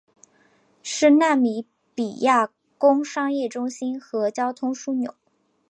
[0.81, 5.13] 是纳米比亚工商业中心和交通枢纽。